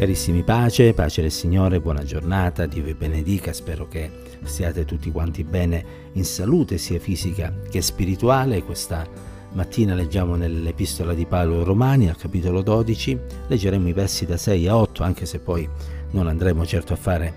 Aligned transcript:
Carissimi 0.00 0.42
pace, 0.44 0.94
pace 0.94 1.20
del 1.20 1.30
Signore, 1.30 1.78
buona 1.78 2.04
giornata, 2.04 2.64
Dio 2.64 2.82
vi 2.82 2.94
benedica, 2.94 3.52
spero 3.52 3.86
che 3.86 4.10
siate 4.44 4.86
tutti 4.86 5.10
quanti 5.10 5.44
bene 5.44 5.84
in 6.12 6.24
salute 6.24 6.78
sia 6.78 6.98
fisica 6.98 7.52
che 7.68 7.82
spirituale. 7.82 8.62
Questa 8.62 9.06
mattina 9.52 9.92
leggiamo 9.92 10.36
nell'epistola 10.36 11.12
di 11.12 11.26
Paolo 11.26 11.64
Romani 11.64 12.08
al 12.08 12.16
capitolo 12.16 12.62
12, 12.62 13.18
leggeremo 13.48 13.88
i 13.88 13.92
versi 13.92 14.24
da 14.24 14.38
6 14.38 14.68
a 14.68 14.76
8, 14.76 15.02
anche 15.02 15.26
se 15.26 15.38
poi 15.38 15.68
non 16.12 16.28
andremo 16.28 16.64
certo 16.64 16.94
a 16.94 16.96
fare 16.96 17.34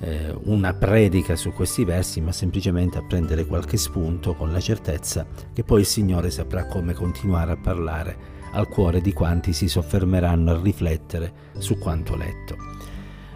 eh, 0.00 0.34
una 0.44 0.72
predica 0.72 1.36
su 1.36 1.52
questi 1.52 1.84
versi, 1.84 2.22
ma 2.22 2.32
semplicemente 2.32 2.96
a 2.96 3.04
prendere 3.06 3.44
qualche 3.44 3.76
spunto 3.76 4.32
con 4.32 4.52
la 4.52 4.60
certezza 4.60 5.26
che 5.52 5.64
poi 5.64 5.80
il 5.80 5.86
Signore 5.86 6.30
saprà 6.30 6.64
come 6.64 6.94
continuare 6.94 7.52
a 7.52 7.58
parlare 7.58 8.35
al 8.56 8.68
cuore 8.68 9.00
di 9.00 9.12
quanti 9.12 9.52
si 9.52 9.68
soffermeranno 9.68 10.50
a 10.50 10.60
riflettere 10.60 11.32
su 11.58 11.78
quanto 11.78 12.16
letto. 12.16 12.56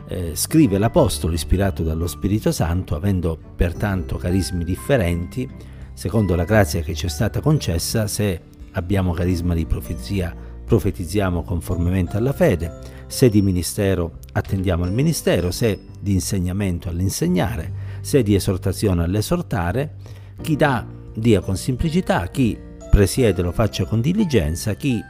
Eh, 0.08 0.34
scrive 0.34 0.78
l'Apostolo 0.78 1.34
ispirato 1.34 1.82
dallo 1.82 2.06
Spirito 2.06 2.50
Santo, 2.50 2.96
avendo 2.96 3.38
pertanto 3.54 4.16
carismi 4.16 4.64
differenti, 4.64 5.48
secondo 5.92 6.34
la 6.34 6.44
grazia 6.44 6.80
che 6.80 6.94
ci 6.94 7.06
è 7.06 7.08
stata 7.08 7.40
concessa, 7.40 8.06
se 8.06 8.40
abbiamo 8.72 9.12
carisma 9.12 9.54
di 9.54 9.66
profezia, 9.66 10.34
profetizziamo 10.64 11.42
conformemente 11.42 12.16
alla 12.16 12.32
fede, 12.32 12.98
se 13.06 13.28
di 13.28 13.42
ministero 13.42 14.18
attendiamo 14.32 14.84
al 14.84 14.92
ministero, 14.92 15.50
se 15.50 15.78
di 16.00 16.12
insegnamento 16.12 16.88
all'insegnare, 16.88 17.98
se 18.00 18.22
di 18.22 18.34
esortazione 18.34 19.04
all'esortare, 19.04 19.96
chi 20.40 20.56
dà 20.56 20.86
dia 21.14 21.40
con 21.40 21.56
semplicità, 21.56 22.26
chi 22.28 22.58
presiede 22.90 23.42
lo 23.42 23.52
faccia 23.52 23.84
con 23.84 24.00
diligenza, 24.00 24.74
chi 24.74 25.00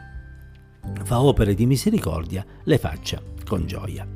fa 1.04 1.20
opere 1.20 1.54
di 1.54 1.66
misericordia 1.66 2.44
le 2.64 2.78
faccia 2.78 3.20
con 3.46 3.66
gioia. 3.66 4.06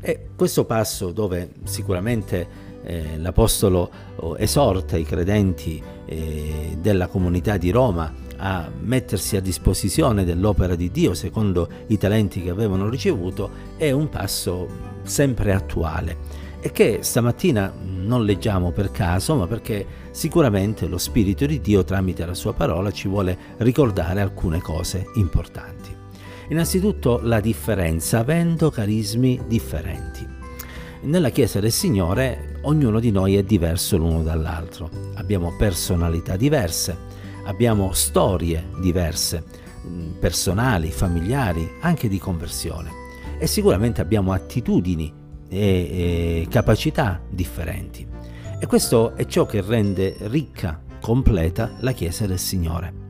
E 0.00 0.28
questo 0.36 0.64
passo 0.64 1.12
dove 1.12 1.52
sicuramente 1.64 2.72
eh, 2.82 3.18
l'Apostolo 3.18 3.90
oh, 4.16 4.36
esorta 4.38 4.96
i 4.96 5.04
credenti 5.04 5.82
eh, 6.04 6.76
della 6.80 7.06
comunità 7.06 7.56
di 7.56 7.70
Roma 7.70 8.12
a 8.36 8.70
mettersi 8.80 9.36
a 9.36 9.40
disposizione 9.40 10.24
dell'opera 10.24 10.74
di 10.74 10.90
Dio 10.90 11.14
secondo 11.14 11.68
i 11.86 11.96
talenti 11.96 12.42
che 12.42 12.50
avevano 12.50 12.88
ricevuto, 12.88 13.50
è 13.76 13.90
un 13.90 14.08
passo 14.08 14.92
sempre 15.02 15.54
attuale 15.54 16.52
e 16.60 16.72
che 16.72 16.98
stamattina 17.02 17.72
non 17.82 18.24
leggiamo 18.24 18.70
per 18.70 18.90
caso, 18.90 19.34
ma 19.34 19.46
perché 19.46 19.86
sicuramente 20.10 20.86
lo 20.86 20.98
Spirito 20.98 21.44
di 21.46 21.60
Dio 21.60 21.84
tramite 21.84 22.24
la 22.24 22.34
sua 22.34 22.54
parola 22.54 22.90
ci 22.90 23.06
vuole 23.06 23.36
ricordare 23.58 24.22
alcune 24.22 24.60
cose 24.60 25.04
importanti. 25.14 25.93
Innanzitutto 26.48 27.20
la 27.22 27.40
differenza, 27.40 28.18
avendo 28.18 28.70
carismi 28.70 29.40
differenti. 29.46 30.26
Nella 31.02 31.30
Chiesa 31.30 31.60
del 31.60 31.72
Signore 31.72 32.58
ognuno 32.62 33.00
di 33.00 33.10
noi 33.10 33.36
è 33.36 33.42
diverso 33.42 33.96
l'uno 33.96 34.22
dall'altro, 34.22 34.88
abbiamo 35.14 35.54
personalità 35.56 36.36
diverse, 36.36 36.96
abbiamo 37.44 37.92
storie 37.92 38.68
diverse, 38.80 39.44
personali, 40.18 40.90
familiari, 40.90 41.68
anche 41.80 42.08
di 42.08 42.18
conversione 42.18 43.02
e 43.38 43.46
sicuramente 43.46 44.00
abbiamo 44.00 44.32
attitudini 44.32 45.12
e, 45.48 45.58
e 45.58 46.46
capacità 46.48 47.20
differenti. 47.28 48.06
E 48.58 48.66
questo 48.66 49.14
è 49.14 49.26
ciò 49.26 49.44
che 49.44 49.60
rende 49.60 50.16
ricca, 50.20 50.80
completa 51.00 51.72
la 51.80 51.92
Chiesa 51.92 52.26
del 52.26 52.38
Signore. 52.38 53.03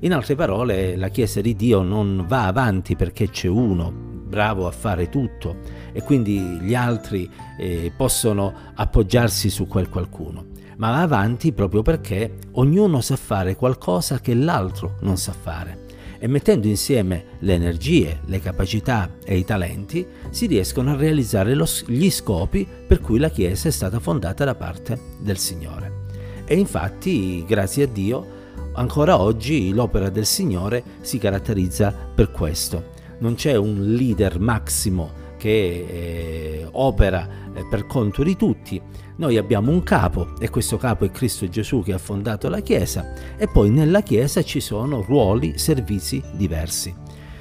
In 0.00 0.14
altre 0.14 0.34
parole, 0.34 0.96
la 0.96 1.08
Chiesa 1.08 1.42
di 1.42 1.54
Dio 1.54 1.82
non 1.82 2.24
va 2.26 2.46
avanti 2.46 2.96
perché 2.96 3.28
c'è 3.28 3.48
uno 3.48 3.92
bravo 3.92 4.66
a 4.66 4.70
fare 4.70 5.10
tutto 5.10 5.58
e 5.92 6.02
quindi 6.02 6.38
gli 6.38 6.74
altri 6.74 7.28
eh, 7.58 7.92
possono 7.94 8.54
appoggiarsi 8.74 9.50
su 9.50 9.66
quel 9.66 9.90
qualcuno, 9.90 10.46
ma 10.76 10.90
va 10.90 11.02
avanti 11.02 11.52
proprio 11.52 11.82
perché 11.82 12.38
ognuno 12.52 13.02
sa 13.02 13.16
fare 13.16 13.56
qualcosa 13.56 14.20
che 14.20 14.32
l'altro 14.32 14.96
non 15.00 15.18
sa 15.18 15.32
fare 15.32 15.88
e 16.18 16.26
mettendo 16.28 16.66
insieme 16.66 17.24
le 17.40 17.54
energie, 17.54 18.20
le 18.26 18.40
capacità 18.40 19.16
e 19.24 19.36
i 19.36 19.44
talenti 19.44 20.06
si 20.30 20.46
riescono 20.46 20.92
a 20.92 20.96
realizzare 20.96 21.54
lo, 21.54 21.66
gli 21.86 22.10
scopi 22.10 22.66
per 22.86 23.00
cui 23.00 23.18
la 23.18 23.30
Chiesa 23.30 23.68
è 23.68 23.72
stata 23.72 24.00
fondata 24.00 24.44
da 24.44 24.54
parte 24.54 24.98
del 25.18 25.38
Signore. 25.38 26.08
E 26.44 26.56
infatti, 26.56 27.44
grazie 27.46 27.84
a 27.84 27.86
Dio, 27.86 28.38
ancora 28.74 29.20
oggi 29.20 29.72
l'opera 29.72 30.10
del 30.10 30.26
Signore 30.26 30.82
si 31.00 31.18
caratterizza 31.18 31.92
per 31.92 32.30
questo. 32.30 32.98
Non 33.18 33.34
c'è 33.34 33.56
un 33.56 33.94
leader 33.94 34.38
massimo 34.38 35.20
che 35.36 35.86
eh, 35.88 36.68
opera 36.72 37.28
eh, 37.54 37.64
per 37.68 37.86
conto 37.86 38.22
di 38.22 38.36
tutti. 38.36 38.80
Noi 39.16 39.36
abbiamo 39.36 39.70
un 39.70 39.82
capo 39.82 40.34
e 40.38 40.50
questo 40.50 40.76
capo 40.76 41.04
è 41.04 41.10
Cristo 41.10 41.48
Gesù 41.48 41.82
che 41.82 41.92
ha 41.92 41.98
fondato 41.98 42.48
la 42.48 42.60
Chiesa 42.60 43.12
e 43.36 43.48
poi 43.48 43.70
nella 43.70 44.02
Chiesa 44.02 44.42
ci 44.42 44.60
sono 44.60 45.02
ruoli, 45.02 45.58
servizi 45.58 46.22
diversi, 46.32 46.94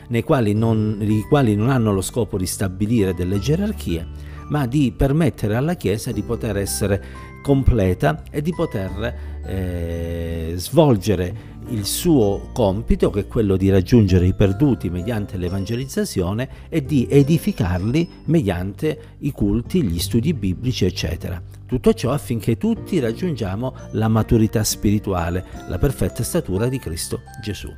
nei 0.10 0.24
quali 0.24 0.54
non, 0.54 0.98
i 1.02 1.22
quali 1.30 1.56
non 1.56 1.70
hanno 1.70 1.94
lo 1.94 2.02
scopo 2.02 2.38
di 2.38 2.46
stabilire 2.46 3.14
delle 3.14 3.40
gerarchie, 3.40 4.08
ma 4.50 4.66
di 4.66 4.94
permettere 4.96 5.56
alla 5.56 5.76
Chiesa 5.76 6.12
di 6.12 6.22
poter 6.22 6.58
essere 6.58 7.04
completa 7.42 8.24
e 8.30 8.42
di 8.42 8.54
poter 8.54 9.42
eh, 9.46 10.54
svolgere 10.56 11.58
il 11.70 11.86
suo 11.86 12.50
compito, 12.54 13.10
che 13.10 13.22
è 13.22 13.28
quello 13.28 13.56
di 13.56 13.70
raggiungere 13.70 14.26
i 14.26 14.34
perduti 14.34 14.90
mediante 14.90 15.38
l'evangelizzazione 15.38 16.50
e 16.70 16.84
di 16.84 17.08
edificarli 17.10 18.10
mediante 18.26 19.16
i 19.20 19.32
culti, 19.32 19.84
gli 19.84 20.00
studi 20.00 20.34
biblici, 20.34 20.86
eccetera. 20.86 21.42
Tutto 21.66 21.94
ciò 21.94 22.12
affinché 22.12 22.58
tutti 22.58 23.00
raggiungiamo 23.00 23.74
la 23.92 24.08
maturità 24.08 24.64
spirituale, 24.64 25.46
la 25.68 25.78
perfetta 25.78 26.24
statura 26.24 26.68
di 26.68 26.80
Cristo 26.80 27.22
Gesù. 27.44 27.72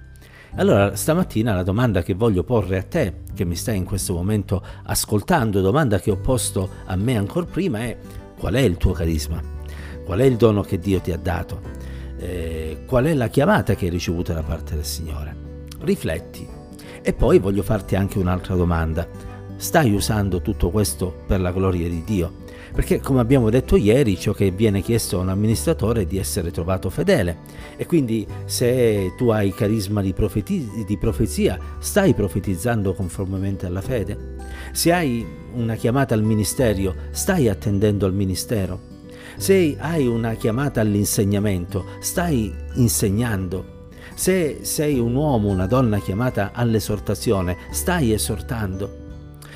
Allora, 0.56 0.96
stamattina 0.96 1.56
la 1.56 1.64
domanda 1.64 2.04
che 2.04 2.14
voglio 2.14 2.44
porre 2.44 2.78
a 2.78 2.84
te, 2.84 3.22
che 3.34 3.46
mi 3.46 3.56
stai 3.56 3.78
in 3.78 3.86
questo 3.86 4.14
momento 4.14 4.62
ascoltando, 4.84 5.62
domanda 5.62 6.00
che 6.00 6.12
ho 6.12 6.18
posto 6.18 6.70
a 6.86 6.96
me 6.98 7.18
ancora 7.18 7.46
prima 7.46 7.80
è 7.80 7.98
qual 8.42 8.56
è 8.56 8.62
il 8.62 8.78
tuo 8.78 8.92
carisma? 8.92 9.40
Qual 10.04 10.20
è 10.20 10.24
il 10.24 10.36
dono 10.36 10.64
che 10.64 10.80
Dio 10.80 11.00
ti 11.00 11.12
ha 11.12 11.18
dato? 11.18 11.62
eh, 12.22 12.84
qual 12.86 13.06
è 13.06 13.14
la 13.14 13.28
chiamata 13.28 13.74
che 13.76 13.86
hai 13.86 13.92
ricevuto 13.92 14.32
da 14.32 14.44
parte 14.44 14.76
del 14.76 14.86
Signore. 14.86 15.36
Rifletti. 15.80 16.48
E 17.02 17.14
poi 17.14 17.40
voglio 17.40 17.64
farti 17.64 17.96
anche 17.96 18.20
un'altra 18.20 18.56
domanda. 18.56 19.08
Stai 19.56 19.94
usando 19.94 20.42
tutto 20.42 20.70
questo 20.70 21.24
per 21.26 21.42
la 21.42 21.52
gloria 21.52 21.90
di 21.90 22.04
Dio? 22.04 22.40
Perché 22.74 23.02
come 23.02 23.20
abbiamo 23.20 23.50
detto 23.50 23.76
ieri, 23.76 24.18
ciò 24.18 24.32
che 24.32 24.50
viene 24.50 24.82
chiesto 24.82 25.18
a 25.18 25.22
un 25.22 25.30
amministratore 25.30 26.02
è 26.02 26.06
di 26.06 26.18
essere 26.18 26.52
trovato 26.52 26.90
fedele. 26.90 27.40
E 27.76 27.86
quindi 27.86 28.26
se 28.46 29.14
tu 29.18 29.30
hai 29.30 29.54
carisma 29.54 30.02
di, 30.02 30.14
profeti- 30.14 30.84
di 30.86 30.98
profezia, 30.98 31.60
stai 31.80 32.14
profetizzando 32.14 32.94
conformemente 32.94 33.66
alla 33.66 33.82
fede? 33.82 34.36
Se 34.72 34.94
hai 34.94 35.26
una 35.54 35.76
chiamata 35.76 36.14
al 36.14 36.24
ministero, 36.24 36.96
stai 37.12 37.50
attendendo 37.50 38.06
al 38.06 38.14
ministero? 38.14 38.80
Se 39.36 39.76
hai 39.78 40.08
una 40.08 40.34
chiamata 40.36 40.80
all'insegnamento, 40.80 41.86
stai 42.00 42.54
insegnando. 42.76 43.90
Se 44.14 44.60
sei 44.62 44.98
un 45.00 45.16
uomo, 45.16 45.50
una 45.50 45.68
donna 45.68 46.00
chiamata 46.00 46.52
all'esortazione, 46.54 47.58
stai 47.72 48.14
esortando. 48.14 49.01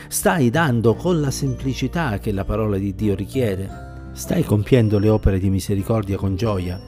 Stai 0.08 0.52
dando 0.52 0.94
con 0.94 1.20
la 1.20 1.32
semplicità 1.32 2.20
che 2.20 2.32
la 2.32 2.46
parola 2.46 2.78
di 2.78 2.94
Dio 2.94 3.16
richiede. 3.16 3.68
Stai 4.14 4.44
compiendo 4.44 5.00
le 5.00 5.10
opere 5.10 5.40
di 5.40 5.50
misericordia 5.50 6.16
con 6.16 6.36
gioia. 6.36 6.80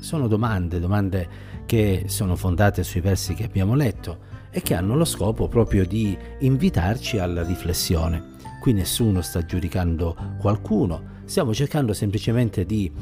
Sono 0.00 0.28
domande, 0.28 0.78
domande 0.78 1.28
che 1.64 2.04
sono 2.06 2.36
fondate 2.36 2.84
sui 2.84 3.00
versi 3.00 3.34
che 3.34 3.44
abbiamo 3.44 3.74
letto 3.74 4.18
e 4.50 4.60
che 4.60 4.74
hanno 4.74 4.96
lo 4.96 5.06
scopo 5.06 5.48
proprio 5.48 5.86
di 5.86 6.16
invitarci 6.40 7.18
alla 7.18 7.42
riflessione. 7.42 8.36
Qui 8.60 8.74
nessuno 8.74 9.22
sta 9.22 9.44
giudicando 9.44 10.14
qualcuno, 10.38 11.22
stiamo 11.24 11.54
cercando 11.54 11.94
semplicemente 11.94 12.66
di 12.66 12.92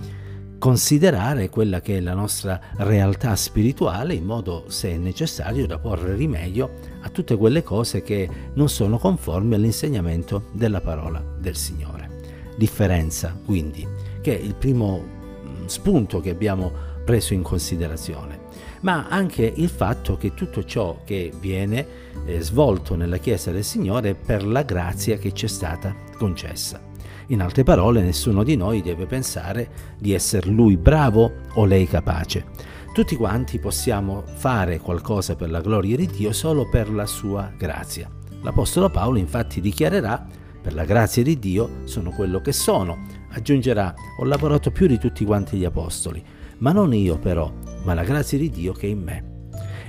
considerare 0.59 1.49
quella 1.51 1.81
che 1.81 1.99
è 1.99 2.01
la 2.01 2.15
nostra 2.15 2.61
realtà 2.77 3.37
spirituale 3.37 4.15
in 4.15 4.25
modo, 4.25 4.65
se 4.69 4.97
necessario, 4.97 5.67
da 5.67 5.79
porre 5.79 6.15
rimedio 6.15 6.71
a 7.03 7.09
tutte 7.09 7.37
quelle 7.37 7.63
cose 7.63 8.03
che 8.03 8.29
non 8.55 8.69
sono 8.69 8.99
conformi 8.99 9.55
all'insegnamento 9.55 10.47
della 10.53 10.81
parola 10.81 11.23
del 11.39 11.57
Signore. 11.57 12.09
Differenza, 12.57 13.37
quindi, 13.45 13.87
che 14.21 14.39
è 14.39 14.41
il 14.41 14.55
primo 14.55 15.03
mm, 15.03 15.67
spunto 15.67 16.21
che 16.21 16.31
abbiamo 16.31 16.73
preso 17.05 17.35
in 17.35 17.43
considerazione, 17.43 18.41
ma 18.81 19.07
anche 19.09 19.53
il 19.55 19.69
fatto 19.69 20.17
che 20.17 20.35
tutto 20.35 20.65
ciò 20.65 21.03
che 21.05 21.33
viene 21.39 21.87
eh, 22.25 22.41
svolto 22.41 22.97
nella 22.97 23.19
Chiesa 23.19 23.51
del 23.51 23.65
Signore 23.65 24.11
è 24.11 24.15
per 24.15 24.45
la 24.45 24.63
grazia 24.63 25.17
che 25.19 25.33
ci 25.33 25.45
è 25.45 25.49
stata 25.49 25.95
concessa. 26.17 26.95
In 27.29 27.43
altre 27.43 27.65
parole, 27.65 28.03
nessuno 28.03 28.45
di 28.45 28.57
noi 28.57 28.83
deve 28.83 29.07
pensare 29.07 29.69
di 29.99 30.13
essere 30.13 30.49
lui 30.49 30.77
bravo 30.77 31.33
o 31.55 31.65
lei 31.65 31.87
capace. 31.87 32.45
Tutti 32.93 33.17
quanti 33.17 33.59
possiamo 33.59 34.23
fare 34.25 34.79
qualcosa 34.79 35.35
per 35.35 35.51
la 35.51 35.61
gloria 35.61 35.97
di 35.97 36.07
Dio 36.07 36.33
solo 36.33 36.69
per 36.69 36.91
la 36.91 37.07
sua 37.07 37.53
grazia. 37.57 38.09
L'Apostolo 38.43 38.91
Paolo 38.91 39.19
infatti 39.19 39.61
dichiarerà, 39.61 40.25
per 40.63 40.73
la 40.73 40.85
grazia 40.85 41.23
di 41.23 41.39
Dio 41.39 41.83
sono 41.85 42.11
quello 42.11 42.41
che 42.41 42.53
sono. 42.53 42.99
Aggiungerà, 43.31 43.95
ho 44.19 44.25
lavorato 44.25 44.71
più 44.71 44.87
di 44.87 44.99
tutti 44.99 45.25
quanti 45.25 45.57
gli 45.57 45.65
Apostoli, 45.65 46.25
ma 46.59 46.73
non 46.73 46.95
io 46.95 47.19
però, 47.19 47.53
ma 47.85 47.93
la 47.93 48.05
grazia 48.05 48.39
di 48.39 48.51
Dio 48.51 48.73
che 48.73 48.87
è 48.87 48.91
in 48.91 49.03
me. 49.03 49.36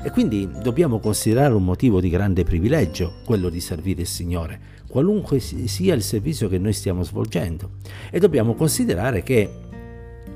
E 0.04 0.12
quindi 0.12 0.50
dobbiamo 0.62 1.00
considerare 1.00 1.54
un 1.54 1.64
motivo 1.64 2.00
di 2.00 2.10
grande 2.10 2.44
privilegio 2.44 3.16
quello 3.26 3.50
di 3.50 3.60
servire 3.60 4.02
il 4.02 4.08
Signore, 4.08 4.60
qualunque 4.88 5.40
sia 5.40 5.96
il 5.96 6.04
servizio 6.04 6.48
che 6.48 6.60
noi 6.60 6.74
stiamo 6.74 7.04
svolgendo. 7.04 7.72
E 8.12 8.20
dobbiamo 8.20 8.54
considerare 8.54 9.24
che 9.24 9.50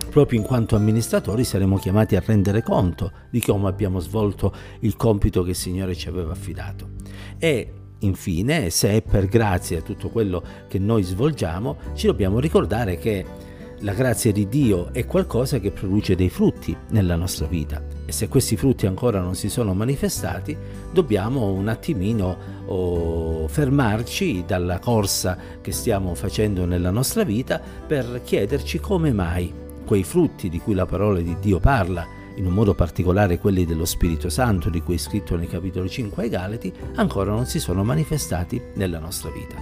proprio 0.09 0.39
in 0.39 0.45
quanto 0.45 0.75
amministratori 0.75 1.43
saremo 1.43 1.77
chiamati 1.77 2.15
a 2.15 2.23
rendere 2.25 2.63
conto 2.63 3.11
di 3.29 3.39
come 3.39 3.69
abbiamo 3.69 3.99
svolto 3.99 4.53
il 4.79 4.95
compito 4.97 5.43
che 5.43 5.51
il 5.51 5.55
Signore 5.55 5.95
ci 5.95 6.09
aveva 6.09 6.31
affidato. 6.31 6.89
E 7.37 7.73
infine, 7.99 8.69
se 8.71 8.89
è 8.89 9.01
per 9.01 9.27
grazia 9.27 9.81
tutto 9.81 10.09
quello 10.09 10.43
che 10.67 10.79
noi 10.79 11.03
svolgiamo, 11.03 11.77
ci 11.93 12.07
dobbiamo 12.07 12.39
ricordare 12.39 12.97
che 12.97 13.25
la 13.79 13.93
grazia 13.93 14.31
di 14.31 14.47
Dio 14.47 14.91
è 14.91 15.05
qualcosa 15.05 15.59
che 15.59 15.71
produce 15.71 16.15
dei 16.15 16.29
frutti 16.29 16.75
nella 16.89 17.15
nostra 17.15 17.47
vita 17.47 18.00
e 18.11 18.13
se 18.13 18.27
questi 18.27 18.57
frutti 18.57 18.85
ancora 18.87 19.21
non 19.21 19.35
si 19.35 19.49
sono 19.49 19.73
manifestati 19.73 20.55
dobbiamo 20.91 21.49
un 21.49 21.69
attimino 21.69 22.37
oh, 22.65 23.47
fermarci 23.47 24.43
dalla 24.45 24.79
corsa 24.79 25.37
che 25.61 25.71
stiamo 25.71 26.13
facendo 26.13 26.65
nella 26.65 26.91
nostra 26.91 27.23
vita 27.23 27.61
per 27.87 28.21
chiederci 28.21 28.81
come 28.81 29.13
mai 29.13 29.51
quei 29.85 30.03
frutti 30.03 30.49
di 30.49 30.59
cui 30.59 30.73
la 30.73 30.85
parola 30.85 31.21
di 31.21 31.37
Dio 31.39 31.59
parla 31.61 32.05
in 32.35 32.45
un 32.45 32.53
modo 32.53 32.75
particolare 32.75 33.39
quelli 33.39 33.65
dello 33.65 33.85
Spirito 33.85 34.29
Santo 34.29 34.69
di 34.69 34.81
cui 34.81 34.95
è 34.95 34.97
scritto 34.97 35.37
nel 35.37 35.47
capitolo 35.47 35.87
5 35.87 36.23
ai 36.23 36.29
Galati, 36.29 36.73
ancora 36.95 37.31
non 37.31 37.45
si 37.45 37.59
sono 37.59 37.83
manifestati 37.83 38.61
nella 38.75 38.99
nostra 38.99 39.29
vita. 39.29 39.55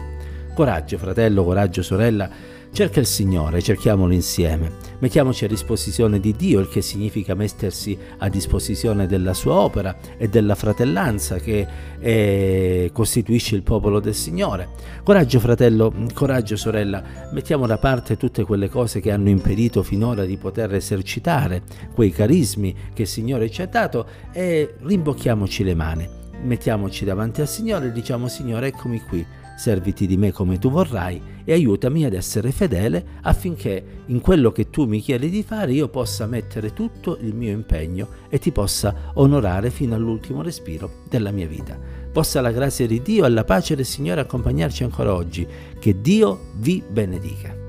Coraggio 0.60 0.98
fratello, 0.98 1.46
coraggio 1.46 1.82
sorella, 1.82 2.30
Cerca 2.72 3.00
il 3.00 3.06
Signore, 3.06 3.62
cerchiamolo 3.62 4.14
insieme. 4.14 4.74
Mettiamoci 5.00 5.46
a 5.46 5.48
disposizione 5.48 6.20
di 6.20 6.34
Dio, 6.34 6.60
il 6.60 6.68
che 6.68 6.82
significa 6.82 7.34
mettersi 7.34 7.98
a 8.18 8.28
disposizione 8.28 9.08
della 9.08 9.34
sua 9.34 9.54
opera 9.54 9.98
e 10.18 10.28
della 10.28 10.56
fratellanza 10.56 11.38
che 11.38 11.66
è, 11.98 12.90
costituisce 12.92 13.56
il 13.56 13.64
popolo 13.64 14.02
del 14.02 14.14
Signore. 14.14 14.68
Coraggio 15.02 15.40
fratello, 15.40 15.94
coraggio 16.14 16.58
sorella, 16.58 17.04
mettiamo 17.32 17.66
da 17.66 17.78
parte 17.78 18.18
tutte 18.18 18.44
quelle 18.44 18.68
cose 18.68 19.00
che 19.00 19.12
hanno 19.12 19.30
impedito 19.30 19.82
finora 19.82 20.26
di 20.26 20.36
poter 20.36 20.74
esercitare 20.74 21.62
quei 21.94 22.12
carismi 22.12 22.76
che 22.94 23.04
il 23.04 23.08
Signore 23.08 23.50
ci 23.50 23.62
ha 23.62 23.68
dato 23.68 24.06
e 24.34 24.76
rimbocchiamoci 24.82 25.64
le 25.64 25.74
mani. 25.74 26.08
Mettiamoci 26.44 27.06
davanti 27.06 27.40
al 27.40 27.48
Signore 27.48 27.88
e 27.88 27.92
diciamo 27.94 28.28
Signore 28.28 28.68
eccomi 28.68 29.00
qui 29.00 29.26
serviti 29.60 30.08
di 30.08 30.16
me 30.16 30.32
come 30.32 30.58
tu 30.58 30.72
vorrai 30.72 31.22
e 31.44 31.52
aiutami 31.52 32.06
ad 32.06 32.14
essere 32.14 32.52
fedele 32.52 33.06
affinché 33.24 34.04
in 34.06 34.22
quello 34.22 34.54
che 34.54 34.70
tu 34.70 34.86
mi 34.86 35.02
chiedi 35.02 35.30
di 35.30 35.44
fare 35.44 35.74
io 35.74 35.90
possa 35.90 36.26
mettere 36.28 36.72
tutto 36.72 37.18
il 37.20 37.36
mio 37.36 37.52
impegno 37.52 38.08
e 38.30 38.40
ti 38.40 38.52
possa 38.52 39.12
onorare 39.16 39.70
fino 39.70 39.96
all'ultimo 39.96 40.42
respiro 40.42 41.02
della 41.10 41.32
mia 41.32 41.48
vita. 41.48 41.78
Possa 42.12 42.40
la 42.40 42.52
grazia 42.52 42.88
di 42.88 43.02
Dio 43.02 43.26
e 43.26 43.30
la 43.30 43.44
pace 43.44 43.76
del 43.76 43.86
Signore 43.86 44.22
accompagnarci 44.22 44.84
ancora 44.84 45.14
oggi. 45.14 45.46
Che 45.78 46.02
Dio 46.02 46.40
vi 46.56 46.82
benedica. 46.90 47.69